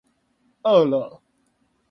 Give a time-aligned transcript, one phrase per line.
[0.63, 1.21] 餓了